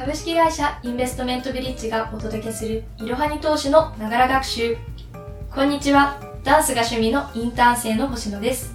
[0.00, 4.78] 株式会社インベストメントビリッジがお届けするいろはに投資のながら学習。
[5.54, 6.18] こんにちは。
[6.42, 8.74] ダンスが趣味のインターン生の星野です。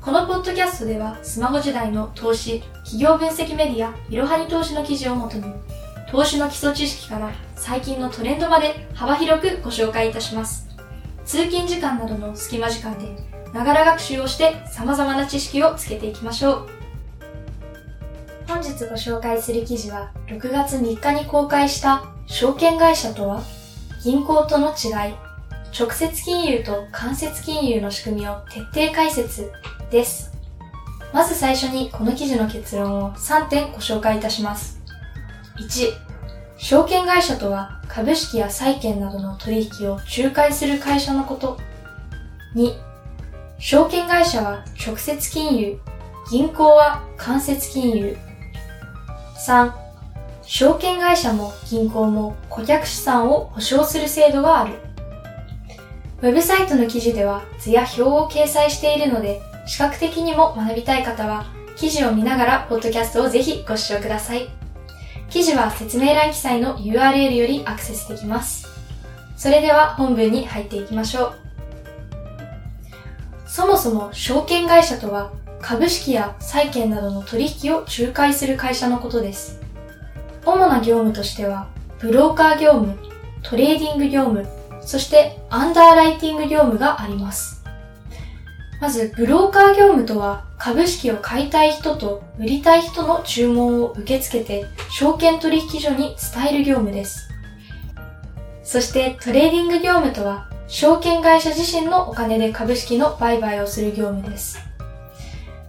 [0.00, 5.44] このポッドキャストではスマホ時代の投資、企業分析メディアいろはに投資の記事をもとに、
[6.10, 10.66] 投資の基礎知識から最近のトレンドまで幅広くご紹介いたします。
[11.26, 13.14] 通勤時間などの隙間時間で
[13.52, 16.83] ながら学習をして様々な知識をつけていきましょう。
[18.46, 23.42] 本日ご紹介する記事は、6月3日に公開した証券会社とは
[24.02, 25.14] 銀行との違い、
[25.76, 29.50] 直接金融と間接金融の仕組みを徹底解説
[29.90, 30.30] です。
[31.12, 34.80] まず最初にこの記事の結論を3点ご紹介いたします。
[35.58, 35.92] 1、
[36.58, 41.58] 証券会社とは株式や債券などの取引を仲介する会社のこと。
[42.54, 42.74] 2、
[43.58, 45.78] 証券会社は直接金融、
[46.30, 48.16] 銀行は間接金融。
[49.46, 49.72] 3、
[50.40, 54.74] 証券会社も銀行も顧客資産を保証する制度がある。
[56.22, 61.44] ウェブサイトの記事では図や表を掲載しているので、視覚的にも学びたい方は、
[61.76, 64.48] 記事を見ながらポッドキャストをぜひご視聴ください。
[65.28, 68.66] 記事は説明欄記載の URL よりアクセスできます。
[69.36, 71.34] それでは本文に入っていきましょう。
[73.46, 75.32] そもそも証券会社とは
[75.64, 79.62] 株式や債券などの取引を仲介する会社のことです。
[80.44, 81.68] 主な業務としては、
[82.00, 82.98] ブローカー業務、
[83.42, 84.46] トレーディング業務、
[84.82, 87.64] そしてアンダーライティング業務があります。
[88.78, 97.30] まず、ブローカー業務とは、株式を買いたい人と売りたい人の注文を受け付けて、証券取引所に伝える業務です。
[98.62, 104.73] そしてトレーディング業務とは、証券会社自身のお金で株式の売買をする業務です。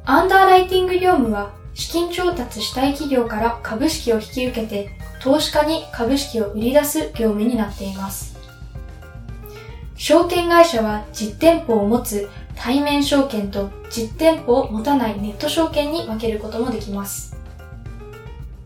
[0.07, 8.37] アンダーライティング業務は資金調達したい企業から株式を引き受けて投資家に株式を売り出す業務になっています。
[9.95, 17.35] 証券会社は実店舗を持つ対面証券と実店舗を持たないネット証券に分けることもできます。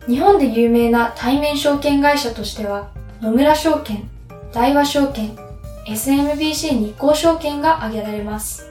[0.06, 2.90] 日本で有名な対面証券会社としては
[3.22, 4.06] 野村証券、
[4.52, 5.34] 大和証券、
[5.86, 8.69] SMBC 日興証券が挙げられます。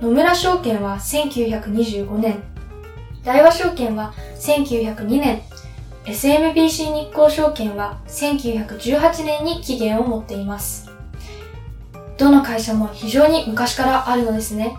[0.00, 2.42] 野村証券は1925年、
[3.22, 5.42] 大和証券は1902年、
[6.06, 10.90] SMBC 日興証券は1918年に期限を持っています。
[12.16, 14.74] どの会社も非常に昔からあるのですね。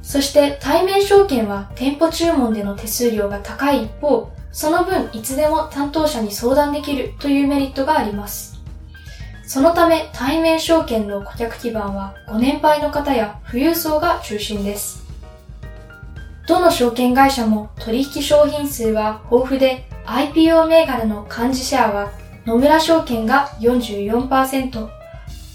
[0.00, 8.59] そして対面証券は店舗注文での手数料が高い一方、その分いつでも担当者に相談できるというメリットがあります。
[9.52, 15.04] そのため対面証券の顧客基盤はご年配の方や富裕層が中心です。
[16.46, 22.12] どの証券会社も取引商品数は豊富で IPO 銘柄の幹事シェアは
[22.46, 24.88] 野村証券が44%、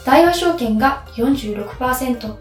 [0.06, 2.36] 大和証券が46%、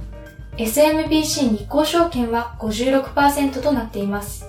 [0.56, 4.44] SMBC 日興証券は56%となっています。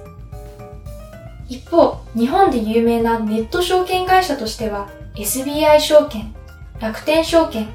[1.48, 6.35] 一方、日本で有名なネット証券会社としては SBI 証券、
[6.80, 7.68] 楽天証券、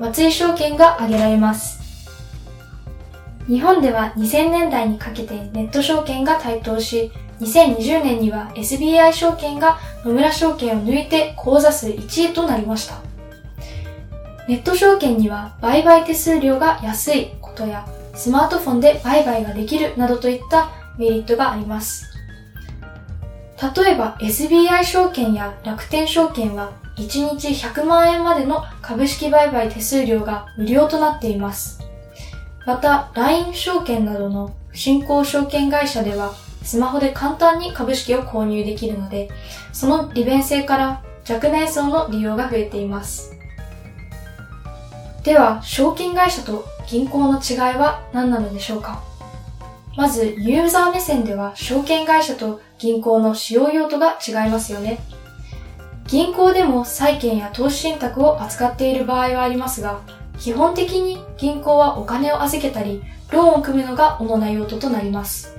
[0.00, 1.78] 松井証券が挙げられます。
[3.46, 12.96] 日本では2000年代にかけてネット証券が台頭し、2020年には SBI 証券が野村証券を抜いて口座数1位となりました。
[14.48, 22.06] ネット証券には売買手数料が安いことやスマートフォンで売買ができるなどといったメリットがあります。
[23.76, 31.80] 例えば SBI 証券や楽天証券は1日100万円までの株式売買手数料が無料となっています。
[32.66, 39.30] また、LINE 証券などの新興証券会社では、スマホで簡単に株式を購入できるので、
[39.72, 43.32] その利便性から若年層の利用が増えています。
[45.22, 49.02] では、証券会社と銀行の違いは何なのでしょうか？
[49.96, 54.98] まず、ユーザー目線では証券会社と銀行の使用用途が違いますよね。
[56.08, 60.00] 銀行でも債券や投資信託を扱っている場合はありますが、
[60.38, 65.54] 基本的に銀行はお金を預けたり、ローンを組むのが主な用途となります。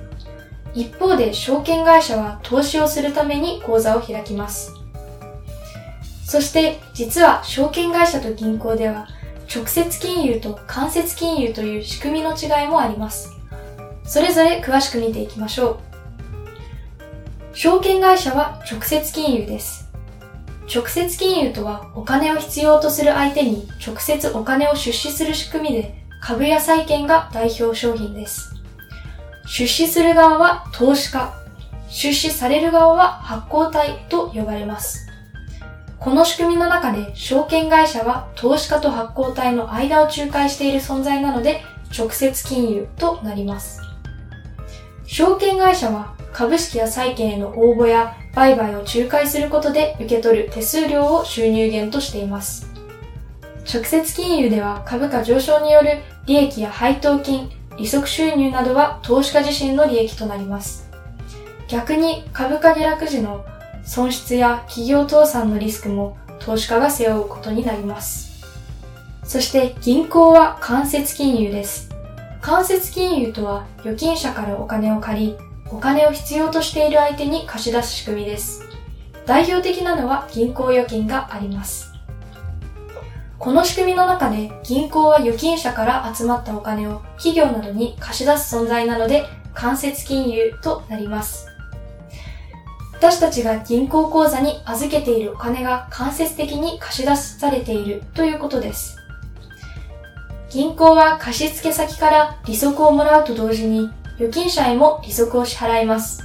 [0.74, 4.74] 一方で証券会社は投資をするために口座を開きます。
[6.24, 9.06] そして実は証券会社と銀行では
[9.52, 13.32] 直接金融と間接金融という仕組みの違いもあります。
[14.04, 15.78] それぞれ詳しく見ていきましょう。
[17.52, 19.79] 証券会社は直接金融です。
[20.72, 28.54] 直接金融とはお金を必要とする相手に直接お金を出資する仕組みで株や債券が代表商品です。
[29.46, 31.34] 出資する側は投資家、
[31.88, 35.08] 出資される側は発行体と呼ばれます。
[35.98, 41.62] この仕組みの中で証券会社は投資家と発行体の間を仲介している存在なので
[41.98, 43.89] 直接金融となります。
[45.12, 52.68] 証券会社は株式や債券への応募や売買を仲介することで受け取る手数料を収入源としています。
[53.66, 60.88] 直接金融では株価上昇による利益や配当金、利息収入などは投資家自身の利益となります。
[61.66, 63.44] 逆に株価下落時の
[63.82, 68.44] 損失や企業倒産のリスクも投資家が背負うことになります。
[69.24, 71.89] そして銀行は間接金融です。
[72.40, 75.36] 間接金融とは預金者からお金を借り、
[75.70, 78.64] お金を必要としている相手に貸し出す仕組みです。
[79.26, 81.92] 代表的なのは銀行預金があります。
[83.38, 91.46] この仕組みの中で銀行は預金者から集まったお金を企業などに貸し出す存在なので間接金融となります。
[92.94, 98.99] 私たちが銀行口座に預けているお金が間接的に貸し出されているということです。
[100.50, 106.24] 銀行は貸付先から利息をもらうと同時に預金者へも利息を支払います。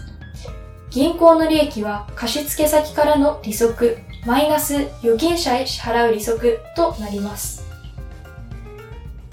[0.90, 7.68] 銀行の利益は貸付先からの利息、マイナス預金者へ支払う利息となります。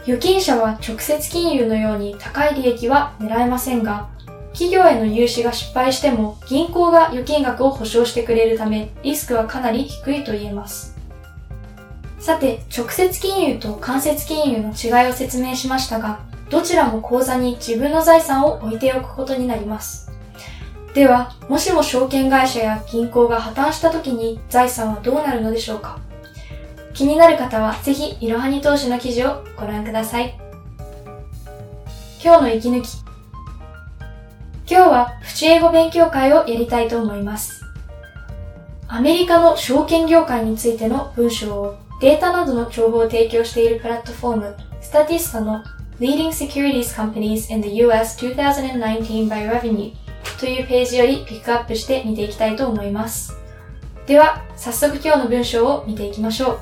[0.03, 4.11] 預金者は直接金融のように高い利益は狙えませんが、
[4.53, 10.92] 企業への融資が失敗しても銀行が預金額を保証してくれるためリスクはかなり低いと言えます。
[12.23, 16.21] さて、直接金融と間接金融の違いを説明しましたが、
[16.51, 20.09] どちらも口座に自分の財産を置いておくことになります。
[20.95, 25.99] では、もしも証券会社や銀行が破綻した時に財産はどうなるのでしょうか
[26.95, 30.39] 気になる方はぜひ、いろはに投資の記事をご覧ください。
[32.23, 32.89] 今日の息抜き。
[34.71, 37.65] 今日はプチ英語勉強会をやりたいと思います。
[38.87, 45.63] アメリカの証券業界についての文章をデータなどの情報を提供しているプラットフォーム、スタティスタの
[46.01, 49.93] Leading Securities Companies in the US 2019 by Revenue
[50.41, 53.37] というページよりピックアップして見ていきたいと思います。
[54.05, 56.59] では、早速今日の文章を見ていきましょう。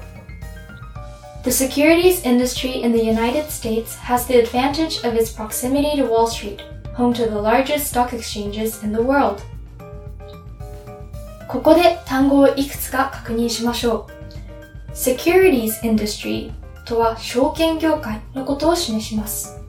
[1.45, 6.27] The securities industry in the United States has the advantage of its proximity to Wall
[6.27, 6.59] Street,
[6.95, 9.41] home to the largest stock exchanges in the world.
[11.49, 14.20] ここで単語をいくつか確認しましょう。
[14.95, 16.53] Securities industry
[16.85, 19.61] とは証券業界のことを示します。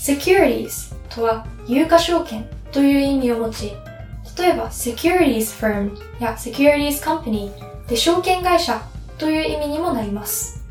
[0.00, 3.72] Securities とは有価証券という意味を持ち、
[4.38, 7.50] 例えば Securities Firm や Securities Company
[7.88, 8.80] で証券会社
[9.18, 10.64] という意味にもなります。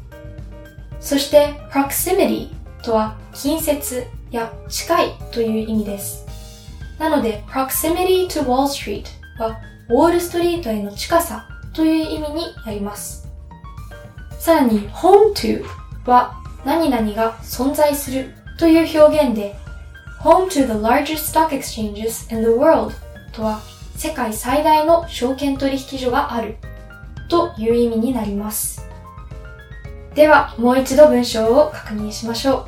[0.99, 2.49] そして Proximity
[2.83, 6.25] とは近接や近いという意味です。
[6.97, 9.05] なので Proximity to Wall Street
[9.39, 9.59] は
[9.89, 13.28] ウォールストリートへの近さという意味になります。
[14.39, 15.65] さらに Home to
[16.05, 19.55] は何々が存在するという表現で
[20.21, 22.93] Home to the largest stock exchanges in the world
[23.31, 23.61] とは
[23.95, 26.55] 世界最大の証券取引所がある
[27.29, 28.81] という意味になります。
[30.15, 32.65] では、もう一度文章を確認しましょ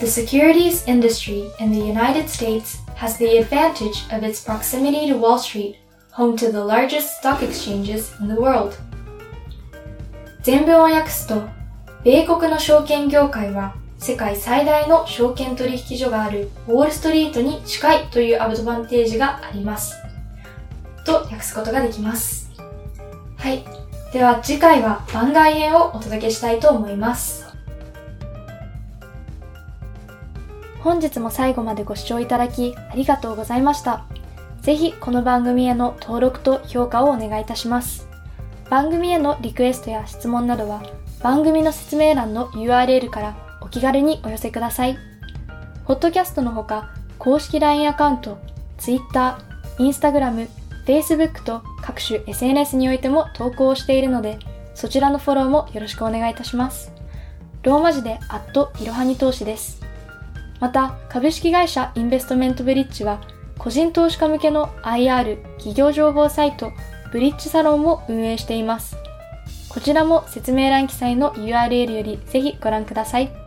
[0.00, 0.04] う。
[0.04, 5.76] The securities industry in the United States has the advantage of its proximity to Wall Street,
[6.12, 8.74] home to the largest stock exchanges in the world.
[10.42, 11.42] 全文を訳すと、
[12.02, 19.94] 米国の証券業界は世界最大の証券取引所があるウォールストリートに近いというアドバンテージがあります。
[21.06, 22.50] と訳すことができます。
[23.36, 23.64] はい。
[24.12, 27.46] では次回は番外編をお届けしたいと思います。
[30.80, 34.04] 本日も最後までご視聴いただきありがとうございました。
[34.62, 38.11] ぜひこの番組への登録と評価をお願いいたします。
[38.72, 40.82] 番組へのリクエストや質問などは
[41.22, 44.96] 番組の説明欄の URL からお気軽にお寄せください。
[45.84, 46.88] ホットキャストのほか、
[47.18, 48.38] 公式 LINE アカウント、
[48.78, 49.38] Twitter、
[49.76, 50.48] Instagram、
[50.86, 54.38] Facebook と各種 SNS においても投稿をしているので、
[54.74, 56.94] そちらのフォローもよろしくお願いいたします。
[57.64, 59.82] ローマ字でアットいろはに投資です。
[60.60, 63.20] また、株式会社インベストメントブリッジは、
[63.58, 66.72] 個人投資家向けの IR 企業情報サイト、
[67.12, 68.96] ブリッジサロンを運営しています。
[69.68, 73.41] こちらも説明欄記載の URL よりぜひご覧ください。